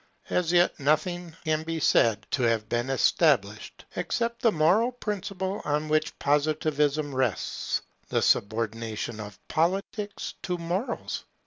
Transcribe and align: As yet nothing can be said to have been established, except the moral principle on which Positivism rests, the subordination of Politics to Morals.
As 0.31 0.51
yet 0.51 0.79
nothing 0.79 1.35
can 1.45 1.61
be 1.61 1.79
said 1.79 2.25
to 2.31 2.41
have 2.41 2.67
been 2.67 2.89
established, 2.89 3.85
except 3.95 4.41
the 4.41 4.51
moral 4.51 4.91
principle 4.91 5.61
on 5.63 5.87
which 5.89 6.17
Positivism 6.17 7.13
rests, 7.13 7.83
the 8.09 8.23
subordination 8.23 9.19
of 9.19 9.37
Politics 9.47 10.33
to 10.41 10.57
Morals. 10.57 11.25